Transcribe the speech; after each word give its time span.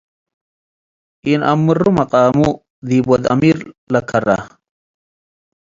ኢንአምሩ 1.29 1.79
መቃሙ 1.97 2.35
ዲብ 2.87 3.05
ወድ-አሚር 3.11 3.57
ለከረ። 3.91 4.27